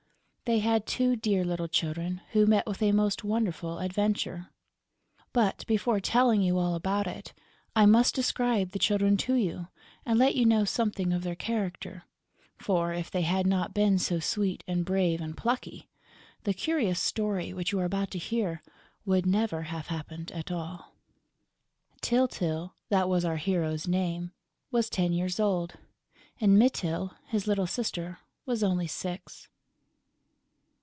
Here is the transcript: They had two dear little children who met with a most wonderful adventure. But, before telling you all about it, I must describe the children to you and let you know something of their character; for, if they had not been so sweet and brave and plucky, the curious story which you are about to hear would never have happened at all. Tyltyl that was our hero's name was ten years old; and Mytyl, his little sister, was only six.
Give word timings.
They 0.45 0.59
had 0.59 0.85
two 0.85 1.15
dear 1.15 1.45
little 1.45 1.69
children 1.69 2.19
who 2.33 2.45
met 2.45 2.67
with 2.67 2.81
a 2.81 2.91
most 2.91 3.23
wonderful 3.23 3.79
adventure. 3.79 4.49
But, 5.31 5.65
before 5.65 6.01
telling 6.01 6.41
you 6.41 6.59
all 6.59 6.75
about 6.75 7.07
it, 7.07 7.31
I 7.73 7.85
must 7.85 8.13
describe 8.15 8.71
the 8.71 8.79
children 8.79 9.15
to 9.17 9.35
you 9.35 9.69
and 10.05 10.19
let 10.19 10.35
you 10.35 10.43
know 10.45 10.65
something 10.65 11.13
of 11.13 11.23
their 11.23 11.37
character; 11.37 12.03
for, 12.57 12.91
if 12.91 13.09
they 13.09 13.21
had 13.21 13.47
not 13.47 13.73
been 13.73 13.97
so 13.97 14.19
sweet 14.19 14.61
and 14.67 14.83
brave 14.83 15.21
and 15.21 15.37
plucky, 15.37 15.87
the 16.43 16.53
curious 16.53 16.99
story 17.01 17.53
which 17.53 17.71
you 17.71 17.79
are 17.79 17.85
about 17.85 18.11
to 18.11 18.19
hear 18.19 18.61
would 19.05 19.25
never 19.25 19.61
have 19.61 19.87
happened 19.87 20.33
at 20.33 20.51
all. 20.51 20.95
Tyltyl 22.01 22.73
that 22.89 23.07
was 23.07 23.23
our 23.23 23.37
hero's 23.37 23.87
name 23.87 24.33
was 24.69 24.89
ten 24.89 25.13
years 25.13 25.39
old; 25.39 25.75
and 26.41 26.59
Mytyl, 26.59 27.15
his 27.27 27.47
little 27.47 27.67
sister, 27.67 28.19
was 28.45 28.61
only 28.63 28.87
six. 28.87 29.47